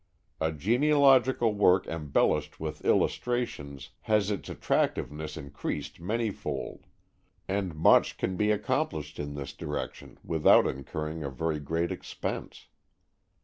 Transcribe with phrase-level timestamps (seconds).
[0.39, 6.87] A genealogical work embellished with illustrations has its attractiveness increased many fold,
[7.47, 12.65] and much can be accomplished in this direction without incurring a very great expense.